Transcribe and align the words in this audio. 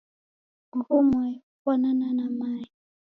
uhu 0.77 0.95
mwai 1.07 1.33
ofwanana 1.49 2.07
na 2.17 2.25
mae. 2.39 2.65